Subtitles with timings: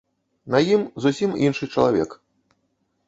[0.53, 2.19] На ім зусім іншы чалавек.